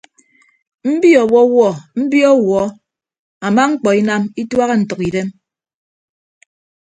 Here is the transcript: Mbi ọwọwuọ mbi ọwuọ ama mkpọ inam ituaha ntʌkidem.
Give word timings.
Mbi 0.91 1.09
ọwọwuọ 1.23 1.69
mbi 2.01 2.19
ọwuọ 2.33 2.61
ama 3.45 3.61
mkpọ 3.71 3.89
inam 3.99 4.23
ituaha 4.41 4.75
ntʌkidem. 4.81 5.27